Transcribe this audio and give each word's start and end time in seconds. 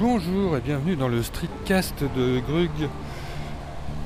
Bonjour 0.00 0.56
et 0.56 0.60
bienvenue 0.60 0.94
dans 0.94 1.08
le 1.08 1.24
streetcast 1.24 2.04
de 2.16 2.38
Grug. 2.38 2.70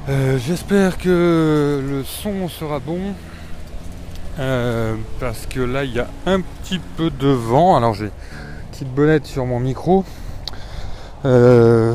Euh, 0.09 0.39
j'espère 0.39 0.97
que 0.97 1.85
le 1.87 2.03
son 2.03 2.49
sera 2.49 2.79
bon. 2.79 3.13
Euh, 4.39 4.95
parce 5.21 5.45
que 5.45 5.61
là 5.61 5.85
il 5.85 5.93
y 5.93 6.01
a 6.01 6.07
un 6.25 6.41
petit 6.41 6.79
peu 6.79 7.11
de 7.11 7.29
vent. 7.29 7.77
Alors 7.77 7.93
j'ai 7.93 8.07
une 8.07 8.11
petite 8.71 8.89
bonnette 8.89 9.27
sur 9.27 9.45
mon 9.45 9.61
micro. 9.61 10.07
Euh, 11.27 11.95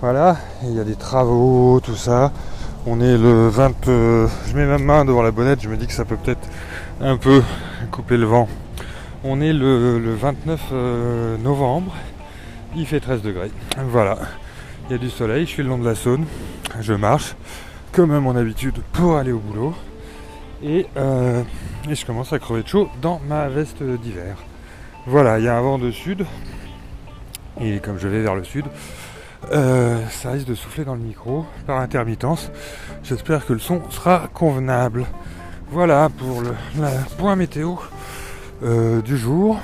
voilà, 0.00 0.36
il 0.64 0.74
y 0.74 0.80
a 0.80 0.84
des 0.84 0.96
travaux, 0.96 1.78
tout 1.78 1.94
ça. 1.94 2.32
On 2.86 3.00
est 3.00 3.16
le 3.16 3.46
20. 3.46 3.72
je 3.86 4.56
mets 4.56 4.66
ma 4.66 4.78
main 4.78 5.04
devant 5.04 5.22
la 5.22 5.30
bonnette, 5.30 5.62
je 5.62 5.68
me 5.68 5.76
dis 5.76 5.86
que 5.86 5.92
ça 5.92 6.04
peut 6.04 6.16
peut-être 6.16 6.48
un 7.00 7.18
peu 7.18 7.40
couper 7.92 8.16
le 8.16 8.26
vent. 8.26 8.48
On 9.28 9.40
est 9.40 9.52
le, 9.52 10.14
29 10.14 10.60
euh, 10.72 11.36
novembre, 11.38 11.92
il 12.76 12.86
fait 12.86 13.00
13 13.00 13.22
degrés. 13.22 13.50
Voilà, 13.88 14.18
il 14.88 14.92
y 14.92 14.94
a 14.94 14.98
du 14.98 15.10
soleil, 15.10 15.46
je 15.46 15.50
suis 15.50 15.62
le 15.62 15.68
long 15.68 15.78
de 15.78 15.84
la 15.84 15.94
Saône, 15.94 16.26
je 16.80 16.92
marche 16.92 17.34
comme 17.92 18.12
à 18.12 18.20
mon 18.20 18.36
habitude 18.36 18.74
pour 18.92 19.16
aller 19.16 19.32
au 19.32 19.38
boulot. 19.38 19.74
Et, 20.62 20.86
euh, 20.98 21.42
et 21.88 21.94
je 21.94 22.04
commence 22.04 22.32
à 22.32 22.38
crever 22.38 22.62
de 22.62 22.68
chaud 22.68 22.90
dans 23.00 23.20
ma 23.26 23.48
veste 23.48 23.82
d'hiver. 23.82 24.36
Voilà, 25.06 25.38
il 25.38 25.44
y 25.44 25.48
a 25.48 25.56
un 25.56 25.60
vent 25.62 25.78
de 25.78 25.90
sud. 25.90 26.26
Et 27.58 27.78
comme 27.78 27.98
je 27.98 28.06
vais 28.06 28.20
vers 28.20 28.34
le 28.34 28.44
sud, 28.44 28.66
euh, 29.52 29.98
ça 30.10 30.32
risque 30.32 30.46
de 30.46 30.54
souffler 30.54 30.84
dans 30.84 30.94
le 30.94 31.00
micro 31.00 31.46
par 31.66 31.78
intermittence. 31.78 32.50
J'espère 33.02 33.46
que 33.46 33.54
le 33.54 33.58
son 33.58 33.80
sera 33.90 34.28
convenable. 34.34 35.06
Voilà 35.70 36.10
pour 36.18 36.42
le 36.42 36.52
point 37.16 37.34
météo 37.34 37.76
euh, 38.62 39.00
du 39.00 39.16
jour. 39.16 39.58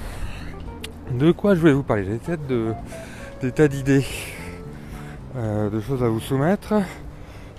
De 1.13 1.31
quoi 1.31 1.55
je 1.55 1.61
voulais 1.61 1.73
vous 1.75 1.83
parler? 1.83 2.19
J'ai 2.27 2.37
de, 2.37 2.73
des 3.43 3.53
tas 3.53 3.69
d'idées, 3.69 4.05
euh, 5.37 5.69
de 5.69 5.81
choses 5.81 6.03
à 6.03 6.09
vous 6.09 6.21
soumettre. 6.21 6.75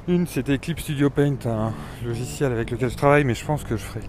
Une, 0.08 0.26
c'était 0.26 0.58
Clip 0.58 0.80
Studio 0.80 1.12
Paint, 1.12 1.38
un 1.46 1.72
logiciel 2.04 2.52
avec 2.52 2.72
lequel 2.72 2.90
je 2.90 2.98
travaille, 2.98 3.24
mais 3.24 3.36
je 3.36 3.46
pense 3.46 3.64
que 3.64 3.78
je 3.78 3.84
ferai 3.84 4.00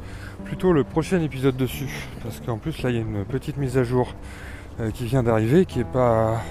plutôt 0.45 0.73
le 0.73 0.83
prochain 0.83 1.20
épisode 1.20 1.56
dessus. 1.56 1.91
Parce 2.23 2.41
qu'en 2.41 2.56
plus, 2.56 2.83
là, 2.83 2.91
il 2.91 2.97
y 2.97 2.98
a 2.98 3.03
une 3.03 3.25
petite 3.27 3.59
mise 3.59 3.77
à 3.77 3.84
jour 3.84 4.14
euh, 4.81 4.91
qui 4.91 5.05
vient 5.05 5.23
d'arriver, 5.23 5.67
qui 5.67 5.81
est 5.81 5.92
pas. 5.92 6.42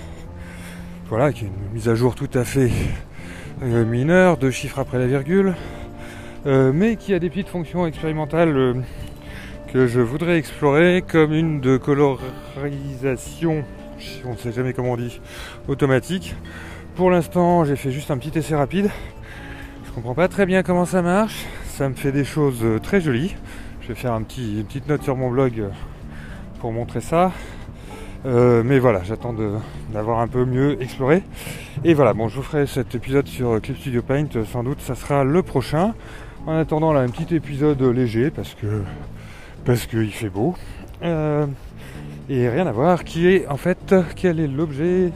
Voilà, 1.10 1.34
qui 1.34 1.46
est 1.46 1.48
une 1.48 1.74
mise 1.74 1.90
à 1.90 1.96
jour 1.96 2.14
tout 2.14 2.30
à 2.36 2.44
fait 2.44 2.72
mineure, 3.62 4.38
deux 4.38 4.52
chiffres 4.52 4.80
après 4.80 5.00
la 5.00 5.08
virgule, 5.08 5.54
mais 6.46 6.96
qui 6.96 7.14
a 7.14 7.20
des 7.20 7.30
petites 7.30 7.50
fonctions 7.50 7.86
expérimentales 7.86 8.84
que 9.74 9.88
je 9.88 10.02
voudrais 10.02 10.38
explorer 10.38 11.02
comme 11.02 11.34
une 11.34 11.60
de 11.60 11.78
colorisation, 11.78 13.64
on 14.24 14.34
ne 14.34 14.38
sait 14.38 14.52
jamais 14.52 14.72
comment 14.72 14.92
on 14.92 14.98
dit, 14.98 15.20
automatique. 15.68 16.36
Pour 16.96 17.10
l'instant, 17.10 17.66
j'ai 17.66 17.76
fait 17.76 17.90
juste 17.90 18.12
un 18.12 18.20
petit 18.20 18.38
essai 18.38 18.56
rapide. 18.56 18.92
Je 19.84 19.92
comprends 19.92 20.14
pas 20.14 20.28
très 20.28 20.46
bien 20.46 20.62
comment 20.62 20.86
ça 20.86 21.02
marche. 21.02 21.48
Ça 21.66 21.90
me 21.90 21.96
fait 21.96 22.12
des 22.12 22.24
choses 22.24 22.64
très 22.84 23.02
jolies. 23.02 23.36
Je 23.82 23.88
vais 23.88 23.96
faire 23.96 24.14
un 24.14 24.22
petit, 24.22 24.60
une 24.60 24.66
petite 24.66 24.88
note 24.88 25.02
sur 25.02 25.18
mon 25.18 25.32
blog 25.32 25.64
pour 26.60 26.72
montrer 26.72 27.02
ça. 27.02 27.32
Euh, 28.28 28.62
mais 28.64 28.78
voilà, 28.78 29.02
j'attends 29.04 29.36
d'avoir 29.92 30.20
un 30.20 30.28
peu 30.28 30.46
mieux 30.46 30.80
exploré. 30.84 31.24
Et 31.84 31.96
voilà, 31.96 32.14
bon, 32.14 32.28
je 32.28 32.36
vous 32.36 32.44
ferai 32.44 32.68
cet 32.68 32.94
épisode 32.94 33.26
sur 33.26 33.60
Clip 33.60 33.76
Studio 33.76 34.04
Paint. 34.04 34.28
Sans 34.46 34.64
doute, 34.64 34.82
ça 34.82 34.94
sera 34.94 35.24
le 35.24 35.42
prochain. 35.42 35.96
En 36.46 36.60
attendant, 36.60 36.94
là, 36.94 37.00
un 37.00 37.10
petit 37.10 37.34
épisode 37.34 37.82
léger 37.82 38.30
parce 38.30 38.54
que 38.54 38.84
parce 39.66 39.86
qu'il 39.86 40.12
fait 40.12 40.30
beau. 40.30 40.56
Euh, 41.04 41.46
et 42.30 42.50
rien 42.50 42.68
à 42.68 42.72
voir, 42.72 43.04
qui 43.04 43.28
est 43.28 43.48
en 43.48 43.58
fait 43.58 43.96
quel 44.16 44.40
est 44.40 44.48
l'objet 44.48 45.12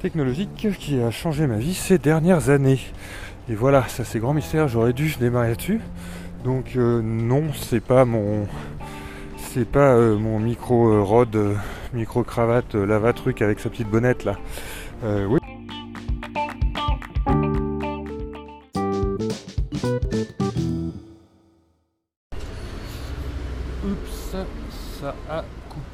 technologique 0.00 0.50
qui 0.78 1.00
a 1.00 1.10
changé 1.10 1.46
ma 1.46 1.56
vie 1.56 1.74
ces 1.74 1.98
dernières 1.98 2.48
années. 2.48 2.80
Et 3.48 3.54
voilà, 3.54 3.86
ça 3.88 4.04
c'est 4.04 4.18
grand 4.18 4.34
mystère, 4.34 4.68
j'aurais 4.68 4.92
dû 4.92 5.14
démarrer 5.18 5.50
là-dessus. 5.50 5.80
Donc 6.44 6.76
euh, 6.76 7.02
non, 7.02 7.44
c'est 7.54 7.82
pas 7.82 8.04
mon 8.04 8.46
c'est 9.36 9.68
pas 9.68 9.94
euh, 9.94 10.16
mon 10.16 10.38
micro 10.38 11.04
rod, 11.04 11.36
micro 11.92 12.22
cravate, 12.22 12.74
lava 12.74 13.12
truc 13.12 13.42
avec 13.42 13.60
sa 13.60 13.68
petite 13.68 13.88
bonnette 13.88 14.24
là. 14.24 14.36
oui. 15.28 15.41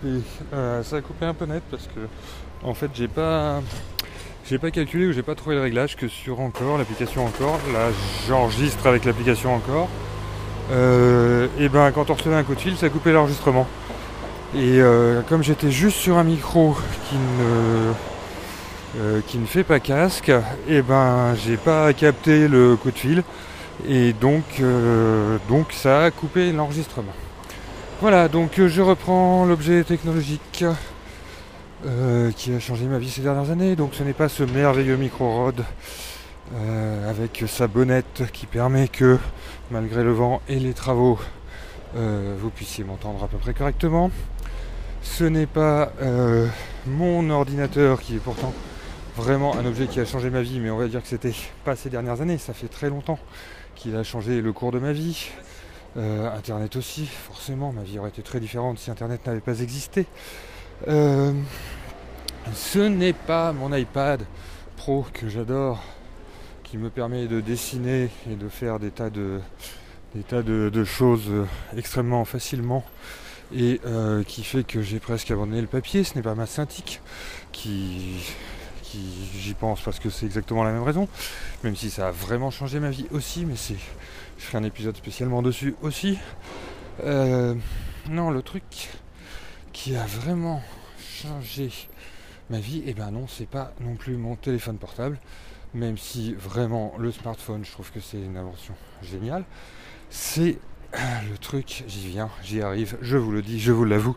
Coupé. 0.09 0.23
Euh, 0.53 0.83
ça 0.83 0.97
a 0.97 1.01
coupé 1.01 1.27
un 1.27 1.35
peu 1.35 1.47
net 1.47 1.63
parce 1.71 1.85
que 1.85 2.01
en 2.67 2.75
fait 2.75 2.91
j'ai 2.95 3.09
pas 3.09 3.61
j'ai 4.49 4.59
pas 4.59 4.71
calculé 4.71 5.07
ou 5.07 5.13
j'ai 5.13 5.23
pas 5.23 5.35
trouvé 5.35 5.57
le 5.57 5.63
réglage 5.63 5.97
que 5.97 6.09
sur 6.09 6.41
encore, 6.41 6.79
l'application 6.79 7.27
encore. 7.27 7.59
Là 7.73 7.89
j'enregistre 8.29 8.87
avec 8.87 9.05
l'application 9.05 9.55
encore. 9.55 9.89
Euh, 10.71 11.47
et 11.59 11.69
ben 11.69 11.91
quand 11.93 12.11
on 12.11 12.15
recevait 12.15 12.37
un 12.37 12.45
coup 12.45 12.55
de 12.55 12.61
fil 12.61 12.77
ça 12.77 12.89
coupait 12.89 13.13
l'enregistrement. 13.13 13.67
Et 14.55 14.81
euh, 14.81 15.21
comme 15.29 15.43
j'étais 15.43 15.71
juste 15.71 15.99
sur 15.99 16.17
un 16.17 16.25
micro 16.25 16.77
qui 17.09 17.17
ne 17.17 17.93
qui 19.27 19.39
ne 19.39 19.47
fait 19.47 19.63
pas 19.65 19.79
casque, 19.79 20.33
et 20.67 20.83
ben 20.83 21.35
j'ai 21.37 21.57
pas 21.57 21.93
capté 21.93 22.49
le 22.49 22.75
coup 22.75 22.91
de 22.91 22.99
fil 22.99 23.23
et 23.87 24.13
donc 24.15 24.61
donc 25.49 25.73
ça 25.73 26.05
a 26.05 26.11
coupé 26.11 26.51
l'enregistrement. 26.53 27.13
Voilà, 28.01 28.29
donc 28.29 28.61
euh, 28.61 28.69
je 28.69 28.81
reprends 28.81 29.45
l'objet 29.45 29.83
technologique 29.83 30.65
euh, 31.85 32.31
qui 32.31 32.55
a 32.55 32.61
changé 32.61 32.85
ma 32.85 33.01
vie 33.01 33.11
ces 33.11 33.23
dernières 33.23 33.51
années. 33.51 33.75
Donc 33.75 33.95
ce 33.95 34.05
n'est 34.05 34.13
pas 34.13 34.29
ce 34.29 34.45
merveilleux 34.45 34.97
micro-rod 34.97 35.65
euh, 36.55 37.11
avec 37.11 37.43
sa 37.49 37.67
bonnette 37.67 38.31
qui 38.33 38.47
permet 38.47 38.87
que, 38.87 39.19
malgré 39.73 40.05
le 40.05 40.13
vent 40.13 40.41
et 40.49 40.61
les 40.61 40.75
travaux, 40.75 41.19
vous 41.95 42.51
puissiez 42.51 42.85
m'entendre 42.85 43.25
à 43.25 43.27
peu 43.27 43.39
près 43.39 43.53
correctement. 43.53 44.13
Ce 45.03 45.25
n'est 45.25 45.47
pas 45.47 45.91
mon 46.87 47.29
ordinateur 47.31 48.01
qui 48.01 48.15
est 48.17 48.21
pourtant 48.21 48.53
vraiment 49.17 49.57
un 49.57 49.67
objet 49.67 49.89
qui 49.89 49.99
a 49.99 50.05
changé 50.05 50.31
ma 50.31 50.43
vie, 50.43 50.61
mais 50.61 50.71
on 50.71 50.77
va 50.77 50.87
dire 50.87 51.03
que 51.03 51.09
c'était 51.09 51.35
pas 51.65 51.75
ces 51.75 51.91
dernières 51.91 52.21
années, 52.21 52.39
ça 52.39 52.53
fait 52.53 52.69
très 52.69 52.91
longtemps 52.91 53.19
qu'il 53.75 53.97
a 53.97 54.05
changé 54.05 54.41
le 54.41 54.53
cours 54.53 54.71
de 54.71 54.79
ma 54.79 54.93
vie. 54.93 55.31
Euh, 55.99 56.33
Internet 56.33 56.77
aussi, 56.77 57.07
forcément, 57.07 57.73
ma 57.73 57.83
vie 57.83 57.99
aurait 57.99 58.11
été 58.11 58.23
très 58.23 58.39
différente 58.39 58.79
si 58.79 58.91
Internet 58.91 59.27
n'avait 59.27 59.41
pas 59.41 59.61
existé. 59.61 60.07
Euh, 60.87 61.33
ce 62.55 62.79
n'est 62.79 63.13
pas 63.13 63.53
mon 63.53 63.75
iPad 63.75 64.25
Pro 64.77 65.05
que 65.13 65.29
j'adore, 65.29 65.83
qui 66.63 66.79
me 66.79 66.89
permet 66.89 67.27
de 67.27 67.41
dessiner 67.41 68.11
et 68.31 68.37
de 68.37 68.49
faire 68.49 68.79
des 68.79 68.91
tas 68.93 69.11
de, 69.11 70.85
choses 70.85 71.33
extrêmement 71.77 72.25
facilement 72.25 72.85
et 73.53 73.81
euh, 73.85 74.23
qui 74.23 74.45
fait 74.45 74.63
que 74.63 74.83
j'ai 74.83 75.01
presque 75.01 75.33
abandonné 75.33 75.61
le 75.61 75.67
papier. 75.67 76.05
Ce 76.05 76.15
n'est 76.15 76.23
pas 76.23 76.37
ma 76.37 76.47
synthique 76.47 77.01
qui 77.51 78.23
j'y 79.35 79.55
pense 79.55 79.81
parce 79.81 79.99
que 79.99 80.11
c'est 80.11 80.27
exactement 80.27 80.65
la 80.65 80.73
même 80.73 80.83
raison, 80.83 81.09
même 81.65 81.77
si 81.77 81.91
ça 81.91 82.09
a 82.09 82.11
vraiment 82.11 82.51
changé 82.51 82.81
ma 82.81 82.91
vie 82.91 83.07
aussi, 83.11 83.45
mais 83.45 83.57
c'est 83.57 83.77
je 84.39 84.45
ferai 84.45 84.59
un 84.59 84.65
épisode 84.65 84.97
spécialement 84.97 85.43
dessus 85.43 85.75
aussi. 85.83 86.19
Euh, 87.05 87.55
non, 88.09 88.31
le 88.31 88.43
truc 88.43 88.89
qui 89.73 89.97
a 89.97 90.07
vraiment 90.07 90.63
changé 90.99 91.71
ma 92.51 92.61
vie, 92.61 92.79
et 92.79 92.91
eh 92.91 92.95
ben 92.95 93.11
non, 93.11 93.27
c'est 93.29 93.49
pas 93.49 93.75
non 93.81 93.97
plus 93.97 94.17
mon 94.17 94.37
téléphone 94.37 94.79
portable, 94.79 95.19
même 95.75 95.99
si 95.99 96.35
vraiment 96.35 96.95
le 96.99 97.13
smartphone, 97.13 97.65
je 97.65 97.73
trouve 97.73 97.91
que 97.91 98.01
c'est 98.01 98.21
une 98.21 98.37
invention 98.37 98.75
géniale. 99.03 99.45
C'est 100.09 100.59
le 101.31 101.37
truc, 101.37 101.85
j'y 101.87 102.09
viens, 102.09 102.31
j'y 102.43 102.63
arrive, 102.63 102.97
je 103.03 103.19
vous 103.19 103.33
le 103.33 103.43
dis, 103.43 103.61
je 103.61 103.73
vous 103.73 103.85
l'avoue, 103.85 104.17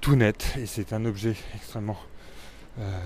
tout 0.00 0.16
net, 0.16 0.54
et 0.56 0.66
c'est 0.66 0.92
un 0.92 1.04
objet 1.04 1.34
extrêmement 1.54 1.98
euh, 2.78 2.98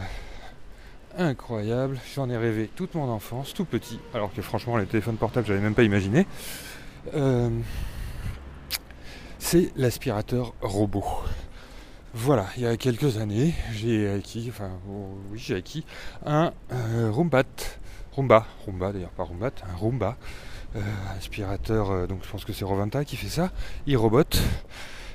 incroyable. 1.16 1.98
J'en 2.14 2.28
ai 2.30 2.36
rêvé 2.36 2.70
toute 2.74 2.94
mon 2.94 3.08
enfance, 3.08 3.54
tout 3.54 3.64
petit, 3.64 3.98
alors 4.14 4.32
que 4.32 4.42
franchement 4.42 4.76
les 4.76 4.86
téléphones 4.86 5.16
portables 5.16 5.46
j'avais 5.46 5.60
même 5.60 5.74
pas 5.74 5.82
imaginé. 5.82 6.26
Euh, 7.14 7.50
c'est 9.38 9.72
l'aspirateur 9.76 10.54
robot. 10.60 11.04
Voilà, 12.12 12.46
il 12.56 12.62
y 12.62 12.66
a 12.66 12.76
quelques 12.76 13.18
années, 13.18 13.54
j'ai 13.72 14.10
acquis, 14.10 14.46
enfin 14.48 14.70
oh, 14.90 15.16
oui 15.30 15.38
j'ai 15.38 15.54
acquis 15.54 15.84
un 16.26 16.52
euh, 16.72 17.08
Roombat, 17.10 17.44
Roomba, 18.12 18.46
Roomba 18.66 18.92
d'ailleurs 18.92 19.10
pas 19.10 19.22
Roombat, 19.22 19.52
un 19.72 19.76
Roomba, 19.76 20.16
euh, 20.74 20.80
aspirateur, 21.16 22.08
donc 22.08 22.24
je 22.24 22.30
pense 22.30 22.44
que 22.44 22.52
c'est 22.52 22.64
Roventa 22.64 23.04
qui 23.04 23.16
fait 23.16 23.28
ça, 23.28 23.52
e-robot, 23.88 24.24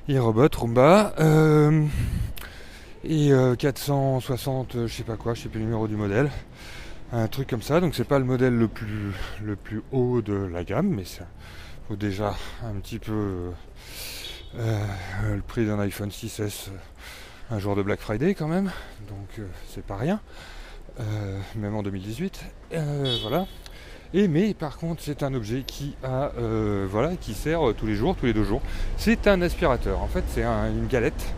e-robot, 0.10 0.50
Roomba. 0.58 1.14
Et 3.08 3.32
460, 3.60 4.76
euh, 4.76 4.80
euh, 4.80 4.88
je 4.88 4.94
sais 4.96 5.04
pas 5.04 5.16
quoi, 5.16 5.36
je 5.36 5.44
sais 5.44 5.50
plus 5.50 5.60
le 5.60 5.66
numéro 5.66 5.88
du 5.88 5.96
modèle. 5.96 6.32
Un 7.14 7.28
truc 7.28 7.48
comme 7.48 7.62
ça, 7.62 7.80
donc 7.80 7.94
c'est 7.94 8.04
pas 8.04 8.18
le 8.18 8.26
modèle 8.26 8.56
le 8.56 8.68
plus, 8.68 9.14
le 9.44 9.56
plus 9.56 9.84
haut 9.92 10.24
de 10.24 10.34
la 10.34 10.64
gamme, 10.64 10.88
mais 10.88 11.06
ça 11.06 11.26
vaut 11.88 11.96
déjà 11.96 12.34
un 12.64 12.74
petit 12.80 12.98
peu 12.98 13.52
euh, 14.58 14.86
le 15.36 15.42
prix 15.42 15.68
d'un 15.68 15.80
iPhone 15.80 16.10
6S 16.10 16.70
un 17.52 17.60
jour 17.60 17.76
de 17.76 17.84
Black 17.84 18.00
Friday 18.00 18.34
quand 18.34 18.48
même, 18.48 18.72
donc 19.08 19.48
c'est 19.70 19.86
pas 19.86 19.98
rien, 19.98 20.20
même 21.56 21.76
en 21.76 21.84
2018. 21.84 22.44
voilà. 23.22 23.46
Et 24.16 24.28
mais 24.28 24.56
par 24.56 24.78
contre 24.78 25.04
c'est 25.04 25.22
un 25.22 25.36
objet 25.36 25.62
qui 25.62 25.96
a 26.04 26.32
voilà 26.90 27.16
qui 27.18 27.36
sert 27.36 27.62
tous 27.78 27.86
les 27.86 27.94
jours, 27.94 28.16
tous 28.16 28.26
les 28.26 28.34
deux 28.34 28.44
jours. 28.44 28.64
C'est 28.98 29.28
un 29.28 29.44
aspirateur. 29.44 30.02
En 30.02 30.08
fait 30.08 30.24
c'est 30.34 30.44
une 30.44 30.88
galette, 30.88 31.36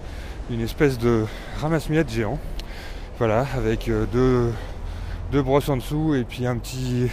une 0.49 0.61
espèce 0.61 0.97
de 0.97 1.25
ramasse-miettes 1.59 2.11
géant. 2.11 2.39
Voilà, 3.17 3.45
avec 3.55 3.89
deux, 4.11 4.51
deux 5.31 5.41
brosses 5.41 5.69
en 5.69 5.77
dessous 5.77 6.15
et 6.15 6.23
puis 6.23 6.45
un 6.45 6.57
petit 6.57 7.09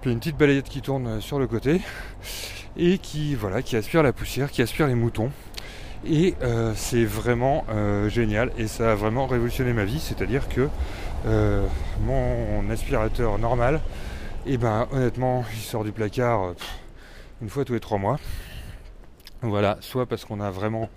puis 0.00 0.10
une 0.10 0.18
petite 0.18 0.36
balayette 0.36 0.68
qui 0.68 0.82
tourne 0.82 1.20
sur 1.20 1.38
le 1.38 1.46
côté 1.46 1.80
et 2.76 2.98
qui 2.98 3.34
voilà 3.34 3.62
qui 3.62 3.76
aspire 3.76 4.02
la 4.02 4.12
poussière, 4.12 4.50
qui 4.50 4.62
aspire 4.62 4.86
les 4.86 4.94
moutons. 4.94 5.30
Et 6.04 6.34
euh, 6.42 6.72
c'est 6.74 7.04
vraiment 7.04 7.64
euh, 7.70 8.08
génial 8.08 8.50
et 8.58 8.66
ça 8.66 8.92
a 8.92 8.94
vraiment 8.94 9.26
révolutionné 9.26 9.72
ma 9.72 9.84
vie. 9.84 10.00
C'est-à-dire 10.00 10.48
que 10.48 10.68
euh, 11.26 11.64
mon 12.04 12.68
aspirateur 12.70 13.38
normal, 13.38 13.80
et 14.44 14.54
eh 14.54 14.58
ben 14.58 14.88
honnêtement, 14.90 15.44
il 15.54 15.60
sort 15.60 15.84
du 15.84 15.92
placard 15.92 16.54
une 17.40 17.48
fois 17.48 17.64
tous 17.64 17.74
les 17.74 17.80
trois 17.80 17.98
mois. 17.98 18.18
Voilà, 19.42 19.78
soit 19.80 20.06
parce 20.06 20.24
qu'on 20.24 20.40
a 20.40 20.50
vraiment 20.50 20.88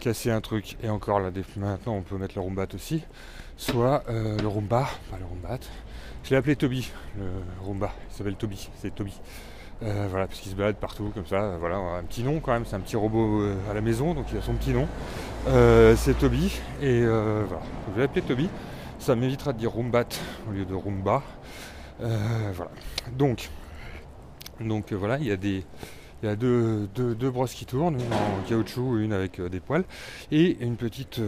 cassé 0.00 0.30
un 0.30 0.40
truc 0.40 0.76
et 0.82 0.88
encore 0.88 1.20
là 1.20 1.30
maintenant 1.56 1.94
on 1.94 2.02
peut 2.02 2.16
mettre 2.16 2.34
le 2.34 2.40
Roombat 2.40 2.68
aussi, 2.74 3.02
soit 3.56 4.02
le 4.08 4.46
Roomba, 4.46 4.88
pas 5.10 5.18
le 5.18 5.24
Roombat. 5.24 5.60
Je 6.24 6.30
l'ai 6.30 6.36
appelé 6.36 6.56
Toby, 6.56 6.90
le 7.16 7.24
Roomba, 7.62 7.92
il 8.10 8.16
s'appelle 8.16 8.36
Toby, 8.36 8.68
c'est 8.76 8.94
Toby. 8.94 9.14
Euh, 9.82 10.08
voilà, 10.10 10.26
parce 10.26 10.40
qu'il 10.40 10.52
se 10.52 10.56
balade 10.56 10.76
partout 10.76 11.10
comme 11.14 11.26
ça. 11.26 11.56
Voilà, 11.58 11.76
un 11.76 12.02
petit 12.02 12.22
nom 12.22 12.40
quand 12.40 12.52
même, 12.52 12.64
c'est 12.66 12.76
un 12.76 12.80
petit 12.80 12.96
robot 12.96 13.40
euh, 13.40 13.56
à 13.70 13.74
la 13.74 13.80
maison, 13.80 14.12
donc 14.12 14.26
il 14.30 14.36
a 14.36 14.42
son 14.42 14.54
petit 14.54 14.72
nom. 14.72 14.86
Euh, 15.48 15.96
c'est 15.96 16.18
Toby. 16.18 16.60
Et 16.82 17.00
voilà, 17.00 17.62
je 17.88 17.94
vais 17.94 18.02
l'appeler 18.02 18.22
Toby. 18.22 18.48
Ça 18.98 19.16
m'évitera 19.16 19.54
de 19.54 19.58
dire 19.58 19.70
Roombat 19.70 20.08
au 20.48 20.52
lieu 20.52 20.66
de 20.66 20.74
Roomba. 20.74 21.22
voilà. 21.98 22.70
Donc, 23.12 23.48
donc 24.60 24.92
voilà, 24.92 25.16
il 25.18 25.26
y 25.26 25.32
a 25.32 25.36
des. 25.36 25.64
Il 26.22 26.28
y 26.28 26.32
a 26.32 26.36
deux, 26.36 26.88
deux, 26.94 27.30
brosses 27.30 27.54
qui 27.54 27.64
tournent, 27.64 27.98
une 27.98 28.12
en 28.12 28.42
caoutchouc 28.48 28.98
une 28.98 29.12
avec 29.12 29.40
des 29.40 29.60
poils, 29.60 29.84
et 30.30 30.58
une 30.60 30.76
petite, 30.76 31.20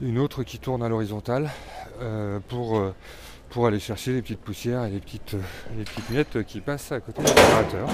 une 0.00 0.18
autre 0.18 0.42
qui 0.42 0.58
tourne 0.58 0.82
à 0.82 0.88
l'horizontale 0.88 1.48
pour 2.48 2.92
pour 3.52 3.66
aller 3.66 3.80
chercher 3.80 4.14
les 4.14 4.22
petites 4.22 4.40
poussières 4.40 4.84
et 4.84 4.90
les 4.90 4.98
petites, 4.98 5.36
les 5.76 5.84
petites 5.84 6.08
miettes 6.08 6.42
qui 6.46 6.60
passent 6.60 6.90
à 6.90 7.00
côté 7.00 7.22
du 7.22 7.28
générateur. 7.28 7.88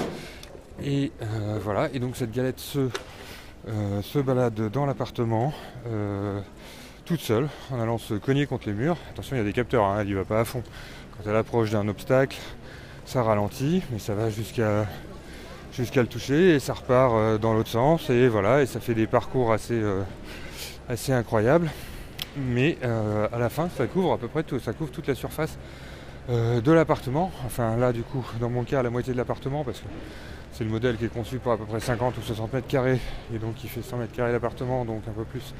Et 0.81 1.11
euh, 1.21 1.59
voilà, 1.61 1.89
et 1.93 1.99
donc 1.99 2.15
cette 2.15 2.31
galette 2.31 2.59
se, 2.59 2.89
euh, 3.67 4.01
se 4.01 4.19
balade 4.19 4.71
dans 4.71 4.85
l'appartement 4.85 5.53
euh, 5.85 6.39
toute 7.03 7.19
seule 7.19 7.49
en 7.71 7.81
allant 7.81 7.97
se 7.97 8.13
cogner 8.13 8.45
contre 8.45 8.67
les 8.67 8.73
murs. 8.73 8.95
Attention, 9.09 9.35
il 9.35 9.39
y 9.39 9.41
a 9.41 9.45
des 9.45 9.51
capteurs, 9.51 9.83
hein, 9.83 9.97
elle 9.99 10.07
n'y 10.07 10.13
va 10.13 10.23
pas 10.23 10.39
à 10.39 10.45
fond. 10.45 10.63
Quand 11.17 11.29
elle 11.29 11.35
approche 11.35 11.71
d'un 11.71 11.89
obstacle, 11.89 12.37
ça 13.03 13.21
ralentit, 13.21 13.83
mais 13.91 13.99
ça 13.99 14.15
va 14.15 14.29
jusqu'à 14.29 14.87
jusqu'à 15.71 16.01
le 16.01 16.07
toucher 16.07 16.55
et 16.55 16.59
ça 16.59 16.73
repart 16.73 17.39
dans 17.39 17.53
l'autre 17.53 17.69
sens 17.69 18.09
et 18.09 18.27
voilà 18.27 18.61
et 18.61 18.65
ça 18.65 18.79
fait 18.79 18.95
des 18.95 19.07
parcours 19.07 19.53
assez 19.53 19.81
assez 20.89 21.13
incroyables 21.13 21.69
mais 22.37 22.77
euh, 22.83 23.27
à 23.31 23.39
la 23.39 23.49
fin 23.49 23.69
ça 23.69 23.87
couvre 23.87 24.13
à 24.13 24.17
peu 24.17 24.27
près 24.27 24.43
tout, 24.43 24.59
ça 24.59 24.73
couvre 24.73 24.91
toute 24.91 25.07
la 25.07 25.15
surface 25.15 25.57
euh, 26.29 26.61
de 26.61 26.71
l'appartement. 26.71 27.31
Enfin 27.45 27.77
là 27.77 27.91
du 27.91 28.03
coup 28.03 28.25
dans 28.39 28.49
mon 28.49 28.63
cas 28.63 28.83
la 28.83 28.89
moitié 28.89 29.13
de 29.13 29.17
l'appartement 29.17 29.63
parce 29.63 29.79
que 29.79 29.87
c'est 30.51 30.63
le 30.63 30.69
modèle 30.69 30.97
qui 30.97 31.05
est 31.05 31.13
conçu 31.13 31.37
pour 31.39 31.51
à 31.51 31.57
peu 31.57 31.65
près 31.65 31.79
50 31.79 32.17
ou 32.17 32.21
60 32.21 32.53
mètres 32.53 32.67
carrés 32.67 32.99
et 33.33 33.39
donc 33.39 33.63
il 33.63 33.69
fait 33.69 33.81
100 33.81 33.97
mètres 33.97 34.13
carrés 34.13 34.31
l'appartement 34.31 34.85
donc 34.85 35.03
un 35.07 35.11
peu 35.11 35.25
plus. 35.25 35.53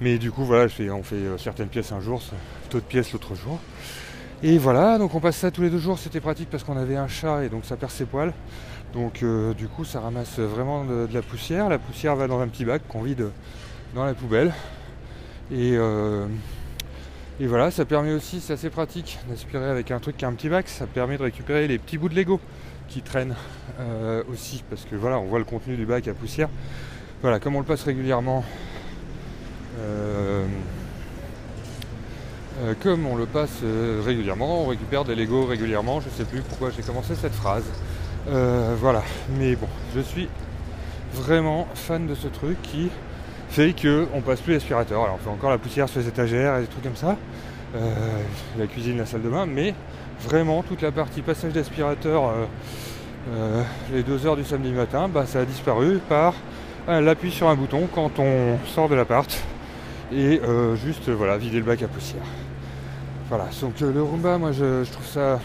Mais 0.00 0.18
du 0.18 0.30
coup 0.30 0.44
voilà 0.44 0.66
on 0.92 1.02
fait 1.02 1.14
euh, 1.14 1.38
certaines 1.38 1.68
pièces 1.68 1.92
un 1.92 2.00
jour, 2.00 2.22
d'autres 2.70 2.86
pièces 2.86 3.12
l'autre 3.12 3.34
jour. 3.34 3.58
Et 4.42 4.58
voilà, 4.58 4.98
donc 4.98 5.14
on 5.14 5.20
passe 5.20 5.36
ça 5.36 5.50
tous 5.50 5.62
les 5.62 5.70
deux 5.70 5.78
jours, 5.78 5.98
c'était 5.98 6.20
pratique 6.20 6.50
parce 6.50 6.62
qu'on 6.62 6.76
avait 6.76 6.96
un 6.96 7.08
chat 7.08 7.44
et 7.44 7.48
donc 7.48 7.64
ça 7.64 7.76
perd 7.76 7.90
ses 7.90 8.04
poils. 8.04 8.32
Donc 8.92 9.24
du 9.56 9.68
coup 9.68 9.84
ça 9.84 10.00
ramasse 10.00 10.38
vraiment 10.38 10.84
de, 10.84 11.08
la 11.12 11.22
poussière. 11.22 11.68
La 11.68 11.78
poussière 11.78 12.16
va 12.16 12.26
dans 12.28 12.40
un 12.40 12.48
petit 12.48 12.64
bac 12.64 12.82
qu'on 12.88 13.02
vide 13.02 13.30
dans 13.94 14.04
la 14.04 14.14
poubelle. 14.14 14.52
Euh, 15.52 16.26
et, 17.40 17.46
voilà, 17.46 17.70
ça 17.70 17.84
permet 17.84 18.12
aussi, 18.12 18.40
c'est 18.40 18.52
assez 18.52 18.70
pratique 18.70 19.18
d'aspirer 19.28 19.68
avec 19.68 19.90
un 19.90 20.00
truc 20.00 20.16
qui 20.16 20.24
a 20.24 20.28
un 20.28 20.32
petit 20.32 20.48
bac, 20.48 20.68
ça 20.68 20.86
permet 20.86 21.16
de 21.16 21.22
récupérer 21.22 21.68
les 21.68 21.78
petits 21.78 21.98
bouts 21.98 22.08
de 22.08 22.14
Lego 22.14 22.40
qui 22.88 23.02
traînent 23.02 23.34
euh, 23.80 24.22
aussi, 24.32 24.62
parce 24.68 24.84
que 24.84 24.94
voilà, 24.96 25.18
on 25.18 25.24
voit 25.24 25.38
le 25.38 25.44
contenu 25.44 25.76
du 25.76 25.86
bac 25.86 26.06
à 26.08 26.14
poussière. 26.14 26.48
Voilà, 27.22 27.40
comme 27.40 27.56
on 27.56 27.60
le 27.60 27.66
passe 27.66 27.82
régulièrement, 27.82 28.44
euh, 32.62 32.74
comme 32.82 33.06
on 33.06 33.16
le 33.16 33.26
passe 33.26 33.62
régulièrement, 34.04 34.62
on 34.62 34.66
récupère 34.66 35.04
des 35.04 35.14
Lego 35.14 35.44
régulièrement, 35.44 36.00
je 36.00 36.08
sais 36.10 36.24
plus 36.24 36.40
pourquoi 36.40 36.70
j'ai 36.70 36.82
commencé 36.82 37.14
cette 37.14 37.34
phrase. 37.34 37.64
voilà, 38.26 39.02
mais 39.38 39.56
bon, 39.56 39.68
je 39.94 40.00
suis 40.00 40.28
vraiment 41.12 41.66
fan 41.74 42.06
de 42.06 42.14
ce 42.14 42.28
truc 42.28 42.60
qui 42.62 42.90
fait 43.48 43.74
qu'on 43.74 44.20
passe 44.20 44.40
plus 44.40 44.54
l'aspirateur. 44.54 45.02
Alors 45.02 45.16
on 45.16 45.24
fait 45.24 45.30
encore 45.30 45.50
la 45.50 45.58
poussière 45.58 45.88
sur 45.88 46.00
les 46.00 46.08
étagères 46.08 46.58
et 46.58 46.62
des 46.62 46.66
trucs 46.66 46.82
comme 46.82 46.96
ça, 46.96 47.16
euh, 47.74 47.94
la 48.58 48.66
cuisine, 48.66 48.98
la 48.98 49.06
salle 49.06 49.22
de 49.22 49.28
bain, 49.28 49.46
mais 49.46 49.74
vraiment 50.22 50.62
toute 50.62 50.82
la 50.82 50.92
partie 50.92 51.22
passage 51.22 51.52
d'aspirateur 51.52 52.24
euh, 52.24 52.44
euh, 53.34 53.62
les 53.92 54.02
deux 54.02 54.26
heures 54.26 54.36
du 54.36 54.44
samedi 54.44 54.70
matin, 54.70 55.08
bah, 55.08 55.26
ça 55.26 55.40
a 55.40 55.44
disparu 55.44 55.98
par 56.08 56.34
l'appui 56.88 57.32
sur 57.32 57.48
un 57.48 57.56
bouton 57.56 57.88
quand 57.92 58.20
on 58.20 58.58
sort 58.66 58.88
de 58.88 58.94
l'appart 58.94 59.42
et 60.12 60.40
juste 60.76 61.08
voilà 61.08 61.36
vider 61.36 61.58
le 61.58 61.64
bac 61.64 61.82
à 61.82 61.88
poussière. 61.88 62.22
Voilà, 63.28 63.46
donc 63.60 63.80
le 63.80 64.02
Roomba, 64.02 64.38
moi 64.38 64.52
je, 64.52 64.84
trouve 64.90 65.06
ça. 65.06 65.40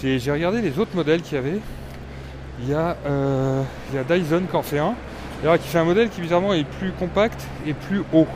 J'ai 0.00 0.30
regardé 0.30 0.60
les 0.60 0.78
autres 0.78 0.94
modèles 0.94 1.22
qu'il 1.22 1.36
y 1.36 1.38
avait. 1.38 1.60
Il 2.62 2.68
y, 2.68 2.74
a, 2.74 2.96
il 3.90 3.96
y 3.96 3.98
a 3.98 4.04
Dyson 4.04 4.42
qui 4.48 4.56
en 4.56 4.62
fait 4.62 4.78
un 4.78 4.94
qui 5.58 5.68
fait 5.68 5.78
un 5.78 5.84
modèle 5.84 6.08
qui 6.08 6.20
bizarrement 6.20 6.54
est 6.54 6.64
plus 6.64 6.90
compact 6.92 7.46
et 7.66 7.72
plus 7.72 8.02
haut. 8.12 8.26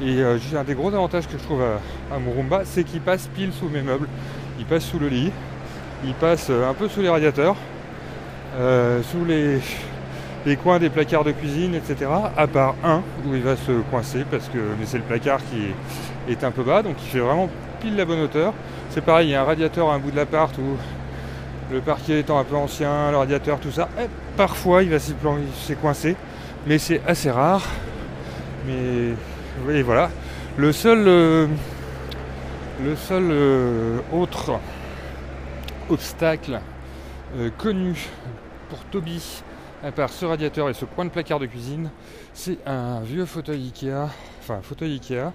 Et 0.00 0.18
euh, 0.20 0.38
un 0.56 0.64
des 0.64 0.74
gros 0.74 0.88
avantages 0.88 1.26
que 1.26 1.38
je 1.38 1.42
trouve 1.42 1.62
à, 1.62 2.18
mon 2.18 2.32
Roomba, 2.32 2.62
c'est 2.64 2.84
qu'il 2.84 3.00
passe 3.00 3.28
pile 3.34 3.52
sous 3.52 3.68
mes 3.68 3.82
meubles. 3.82 4.08
Il 4.58 4.64
passe 4.64 4.84
sous 4.84 4.98
le 4.98 5.08
lit, 5.08 5.30
il 6.04 6.14
passe 6.14 6.48
euh, 6.50 6.68
un 6.68 6.74
peu 6.74 6.88
sous 6.88 7.00
les 7.00 7.08
radiateurs, 7.08 7.56
euh, 8.56 9.02
sous 9.02 9.24
les, 9.24 9.60
les, 10.46 10.56
coins 10.56 10.78
des 10.78 10.90
placards 10.90 11.24
de 11.24 11.32
cuisine, 11.32 11.74
etc. 11.74 12.10
À 12.36 12.46
part 12.46 12.74
un 12.84 13.02
où 13.26 13.34
il 13.34 13.42
va 13.42 13.56
se 13.56 13.72
coincer 13.90 14.24
parce 14.30 14.48
que 14.48 14.58
mais 14.78 14.86
c'est 14.86 14.98
le 14.98 15.04
placard 15.04 15.40
qui 15.50 16.32
est, 16.32 16.44
un 16.44 16.50
peu 16.50 16.62
bas, 16.62 16.82
donc 16.82 16.96
il 17.02 17.08
fait 17.08 17.20
vraiment 17.20 17.48
pile 17.80 17.96
la 17.96 18.04
bonne 18.04 18.20
hauteur. 18.20 18.52
C'est 18.90 19.04
pareil, 19.04 19.28
il 19.28 19.30
y 19.32 19.34
a 19.34 19.42
un 19.42 19.44
radiateur 19.44 19.90
à 19.90 19.94
un 19.94 19.98
bout 19.98 20.10
de 20.10 20.16
l'appart 20.16 20.56
où 20.58 20.76
le 21.72 21.80
parquet 21.80 22.20
étant 22.20 22.38
un 22.38 22.44
peu 22.44 22.56
ancien, 22.56 23.10
le 23.10 23.16
radiateur, 23.16 23.58
tout 23.58 23.70
ça, 23.70 23.88
parfois 24.36 24.82
il 24.82 24.90
va 24.90 24.98
s'y 24.98 25.14
coincer 25.80 26.16
mais 26.66 26.78
c'est 26.78 27.00
assez 27.06 27.30
rare. 27.30 27.62
Mais 28.66 29.82
voilà. 29.82 30.10
Le 30.56 30.72
seul, 30.72 31.04
euh, 31.06 31.46
le 32.82 32.96
seul 32.96 33.28
euh, 33.30 33.98
autre 34.12 34.52
obstacle 35.90 36.60
euh, 37.36 37.50
connu 37.58 37.96
pour 38.68 38.78
Toby, 38.84 39.42
à 39.84 39.92
part 39.92 40.10
ce 40.10 40.24
radiateur 40.24 40.70
et 40.70 40.74
ce 40.74 40.86
coin 40.86 41.04
de 41.04 41.10
placard 41.10 41.38
de 41.38 41.46
cuisine, 41.46 41.90
c'est 42.32 42.58
un 42.66 43.02
vieux 43.02 43.26
fauteuil 43.26 43.66
Ikea, 43.66 44.08
enfin 44.40 44.54
un 44.54 44.62
fauteuil 44.62 44.94
Ikea, 44.94 45.32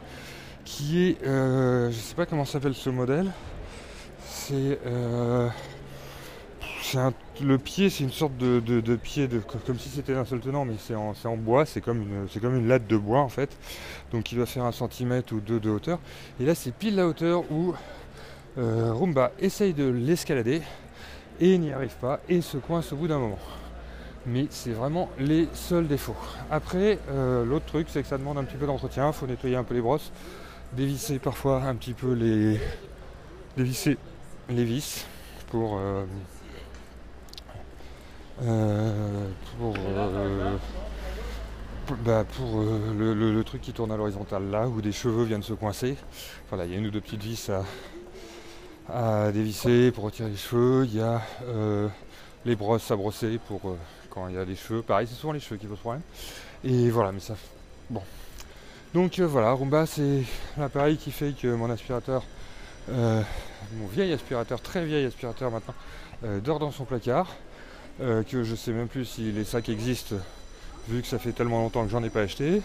qui 0.65 1.07
est, 1.07 1.17
je 1.23 1.87
ne 1.87 1.91
sais 1.91 2.15
pas 2.15 2.25
comment 2.25 2.45
s'appelle 2.45 2.73
ce 2.73 2.89
modèle, 2.89 3.31
c'est 4.25 4.79
le 7.41 7.57
pied, 7.57 7.89
c'est 7.89 8.03
une 8.03 8.11
sorte 8.11 8.37
de, 8.37 8.95
pied, 8.95 9.27
de, 9.27 9.39
comme 9.39 9.77
si 9.77 9.89
c'était 9.89 10.15
un 10.15 10.25
seul 10.25 10.39
tenant, 10.39 10.65
mais 10.65 10.75
c'est 10.79 10.95
en, 10.95 11.37
bois, 11.37 11.65
c'est 11.65 11.81
comme, 11.81 12.01
une, 12.01 12.41
comme 12.41 12.55
une 12.55 12.67
latte 12.67 12.87
de 12.87 12.97
bois 12.97 13.19
en 13.19 13.29
fait. 13.29 13.55
Donc 14.11 14.31
il 14.31 14.35
doit 14.35 14.45
faire 14.45 14.65
un 14.65 14.71
centimètre 14.71 15.33
ou 15.33 15.39
deux 15.39 15.59
de 15.59 15.69
hauteur. 15.69 15.99
Et 16.39 16.45
là, 16.45 16.55
c'est 16.55 16.71
pile 16.71 16.95
la 16.95 17.07
hauteur 17.07 17.43
où 17.51 17.73
euh, 18.57 18.91
Roomba 18.93 19.31
essaye 19.39 19.73
de 19.73 19.87
l'escalader 19.87 20.61
et 21.39 21.57
n'y 21.57 21.71
arrive 21.71 21.95
pas 22.01 22.19
et 22.27 22.41
se 22.41 22.57
coince 22.57 22.91
au 22.91 22.95
bout 22.95 23.07
d'un 23.07 23.19
moment. 23.19 23.39
Mais 24.29 24.45
c'est 24.51 24.71
vraiment 24.71 25.09
les 25.17 25.47
seuls 25.53 25.87
défauts. 25.87 26.15
Après, 26.51 26.99
euh, 27.09 27.43
l'autre 27.43 27.65
truc, 27.65 27.87
c'est 27.89 28.03
que 28.03 28.07
ça 28.07 28.17
demande 28.17 28.37
un 28.37 28.43
petit 28.43 28.57
peu 28.57 28.67
d'entretien. 28.67 29.07
Il 29.07 29.13
faut 29.13 29.25
nettoyer 29.25 29.55
un 29.55 29.63
peu 29.63 29.73
les 29.73 29.81
brosses, 29.81 30.11
dévisser 30.73 31.17
parfois 31.17 31.63
un 31.63 31.75
petit 31.75 31.93
peu 31.93 32.13
les, 32.13 32.59
dévisser 33.57 33.97
les 34.49 34.63
vis 34.65 35.07
pour 35.47 35.79
euh, 35.79 36.05
euh, 38.43 39.27
pour, 39.57 39.73
bah, 42.05 42.23
pour 42.37 42.61
le, 42.61 43.41
truc 43.43 43.61
qui 43.61 43.73
tourne 43.73 43.91
à 43.91 43.97
l'horizontale 43.97 44.51
là, 44.51 44.67
où 44.67 44.79
des 44.79 44.91
cheveux 44.91 45.23
viennent 45.23 45.41
se 45.41 45.53
coincer. 45.53 45.97
Il 46.51 46.57
y 46.71 46.75
a 46.75 46.77
une 46.77 46.85
ou 46.85 46.91
deux 46.91 47.01
petites 47.01 47.23
vis 47.23 47.49
à, 48.93 49.31
dévisser 49.31 49.91
pour 49.91 50.03
retirer 50.03 50.29
les 50.29 50.37
cheveux. 50.37 50.85
Il 50.85 50.97
y 50.97 51.01
a 51.01 51.19
les 52.45 52.55
brosses 52.55 52.91
à 52.91 52.95
brosser 52.95 53.39
pour 53.47 53.75
quand 54.09 54.27
il 54.27 54.35
y 54.35 54.37
a 54.37 54.45
des 54.45 54.55
cheveux. 54.55 54.81
Pareil, 54.81 55.07
c'est 55.07 55.15
souvent 55.15 55.33
les 55.33 55.39
cheveux 55.39 55.57
qui 55.57 55.67
posent 55.67 55.79
problème. 55.79 56.01
Et 56.63 56.89
voilà, 56.89 57.11
mais 57.11 57.19
ça. 57.19 57.35
Bon. 57.89 58.01
Donc 58.93 59.19
voilà, 59.19 59.51
Roomba 59.51 59.85
c'est 59.85 60.23
l'appareil 60.57 60.97
qui 60.97 61.11
fait 61.11 61.33
que 61.39 61.47
mon 61.47 61.69
aspirateur, 61.69 62.23
mon 62.87 63.87
vieil 63.91 64.11
aspirateur, 64.13 64.61
très 64.61 64.83
vieil 64.83 65.05
aspirateur 65.05 65.51
maintenant, 65.51 65.75
dort 66.43 66.57
dans 66.57 66.71
son 66.71 66.85
placard. 66.85 67.27
que 67.99 68.43
je 68.43 68.55
sais 68.55 68.71
même 68.71 68.87
plus 68.87 69.05
si 69.05 69.31
les 69.31 69.43
sacs 69.43 69.69
existent 69.69 70.15
vu 70.87 71.01
que 71.01 71.07
ça 71.07 71.19
fait 71.19 71.33
tellement 71.33 71.59
longtemps 71.59 71.83
que 71.83 71.91
j'en 71.91 72.03
ai 72.03 72.09
pas 72.09 72.21
acheté. 72.21 72.61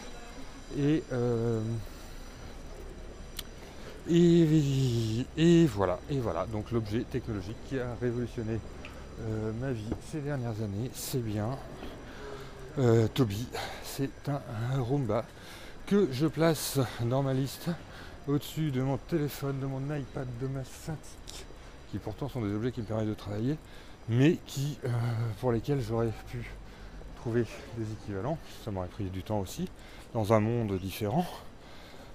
Et, 0.78 1.02
et, 4.10 5.26
et, 5.36 5.66
voilà, 5.66 5.98
et 6.10 6.18
voilà, 6.18 6.46
donc 6.46 6.70
l'objet 6.70 7.04
technologique 7.10 7.56
qui 7.68 7.78
a 7.78 7.86
révolutionné 8.00 8.58
euh, 9.20 9.52
ma 9.60 9.72
vie 9.72 9.90
ces 10.10 10.20
dernières 10.20 10.60
années, 10.62 10.90
c'est 10.92 11.22
bien 11.22 11.50
euh, 12.78 13.06
Toby. 13.08 13.46
C'est 13.84 14.10
un, 14.28 14.40
Roomba 14.80 15.24
que 15.86 16.08
je 16.10 16.26
place 16.26 16.80
dans 17.02 17.22
ma 17.22 17.32
liste 17.32 17.70
au-dessus 18.26 18.70
de 18.70 18.82
mon 18.82 18.96
téléphone, 18.96 19.60
de 19.60 19.66
mon 19.66 19.82
iPad, 19.94 20.26
de 20.40 20.46
ma 20.48 20.64
Cintiq, 20.64 21.46
qui 21.90 21.98
pourtant 21.98 22.28
sont 22.28 22.40
des 22.40 22.52
objets 22.52 22.72
qui 22.72 22.80
me 22.80 22.86
permettent 22.86 23.08
de 23.08 23.14
travailler, 23.14 23.56
mais 24.08 24.38
qui, 24.46 24.78
euh, 24.84 24.88
pour 25.40 25.52
lesquels 25.52 25.80
j'aurais 25.80 26.12
pu 26.28 26.50
trouver 27.16 27.46
des 27.78 27.92
équivalents. 27.92 28.38
Ça 28.64 28.70
m'aurait 28.70 28.88
pris 28.88 29.04
du 29.04 29.22
temps 29.22 29.38
aussi, 29.38 29.68
dans 30.12 30.32
un 30.32 30.40
monde 30.40 30.76
différent. 30.78 31.26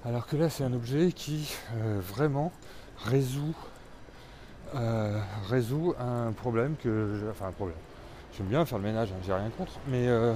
Alors 0.03 0.27
que 0.27 0.35
là, 0.35 0.49
c'est 0.49 0.63
un 0.63 0.73
objet 0.73 1.11
qui 1.11 1.53
vraiment 1.99 2.51
résout 3.03 3.55
euh, 4.75 5.19
résout 5.49 5.95
un 5.99 6.31
problème 6.31 6.75
que. 6.81 7.21
enfin, 7.31 7.47
un 7.47 7.51
problème. 7.51 7.77
J'aime 8.37 8.47
bien 8.47 8.65
faire 8.65 8.77
le 8.77 8.83
ménage, 8.83 9.09
hein, 9.11 9.19
j'ai 9.25 9.33
rien 9.33 9.49
contre, 9.57 9.73
mais 9.87 10.07
euh, 10.07 10.33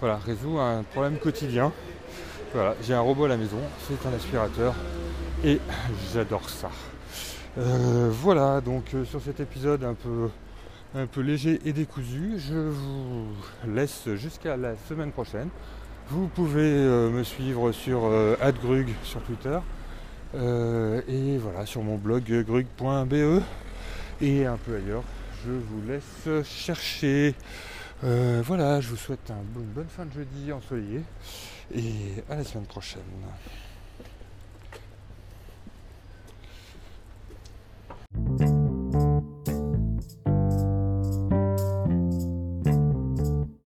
voilà, 0.00 0.16
résout 0.16 0.58
un 0.58 0.82
problème 0.84 1.18
quotidien. 1.18 1.72
Voilà, 2.54 2.74
j'ai 2.82 2.94
un 2.94 3.00
robot 3.00 3.24
à 3.24 3.28
la 3.28 3.36
maison, 3.36 3.58
c'est 3.86 4.08
un 4.08 4.14
aspirateur 4.14 4.74
et 5.44 5.60
j'adore 6.12 6.48
ça. 6.48 6.70
Euh, 7.58 8.08
voilà, 8.12 8.60
donc 8.60 8.84
sur 9.04 9.20
cet 9.20 9.40
épisode 9.40 9.82
un 9.84 9.94
peu, 9.94 10.30
un 10.94 11.06
peu 11.06 11.20
léger 11.20 11.60
et 11.64 11.72
décousu, 11.72 12.34
je 12.38 12.54
vous 12.54 13.26
laisse 13.66 14.08
jusqu'à 14.14 14.56
la 14.56 14.76
semaine 14.88 15.10
prochaine. 15.10 15.48
Vous 16.08 16.28
pouvez 16.28 16.62
me 16.62 17.24
suivre 17.24 17.72
sur 17.72 18.08
AdGrug 18.40 18.88
sur 19.02 19.20
Twitter. 19.22 19.58
Euh, 20.36 21.00
et 21.08 21.38
voilà, 21.38 21.64
sur 21.64 21.82
mon 21.82 21.96
blog 21.96 22.24
grug.be 22.46 23.42
et 24.20 24.44
un 24.44 24.56
peu 24.56 24.76
ailleurs, 24.76 25.04
je 25.44 25.52
vous 25.52 25.82
laisse 25.88 26.44
chercher. 26.44 27.34
Euh, 28.04 28.42
voilà, 28.44 28.80
je 28.80 28.88
vous 28.88 28.96
souhaite 28.96 29.30
une 29.30 29.64
bonne 29.64 29.88
fin 29.88 30.04
de 30.04 30.12
jeudi 30.12 30.52
ensoleillé 30.52 31.02
et 31.74 32.22
à 32.28 32.36
la 32.36 32.44
semaine 32.44 32.66
prochaine. 32.66 33.00